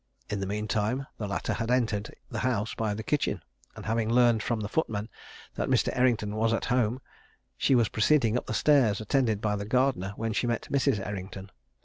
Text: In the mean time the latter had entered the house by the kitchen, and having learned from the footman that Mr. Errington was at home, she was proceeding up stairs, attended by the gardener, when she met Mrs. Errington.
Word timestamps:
In 0.31 0.39
the 0.39 0.47
mean 0.47 0.67
time 0.67 1.05
the 1.19 1.27
latter 1.27 1.53
had 1.53 1.69
entered 1.69 2.15
the 2.31 2.39
house 2.39 2.73
by 2.73 2.95
the 2.95 3.03
kitchen, 3.03 3.43
and 3.75 3.85
having 3.85 4.09
learned 4.09 4.41
from 4.41 4.61
the 4.61 4.67
footman 4.67 5.09
that 5.53 5.69
Mr. 5.69 5.95
Errington 5.95 6.35
was 6.35 6.53
at 6.53 6.65
home, 6.73 7.01
she 7.55 7.75
was 7.75 7.87
proceeding 7.87 8.35
up 8.35 8.51
stairs, 8.51 8.99
attended 8.99 9.41
by 9.41 9.55
the 9.55 9.63
gardener, 9.63 10.13
when 10.15 10.33
she 10.33 10.47
met 10.47 10.67
Mrs. 10.71 10.97
Errington. 11.05 11.51